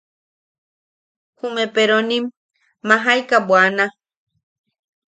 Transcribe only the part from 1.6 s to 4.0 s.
peronim majaika bwana.